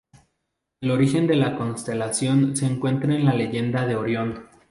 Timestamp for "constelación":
1.55-2.55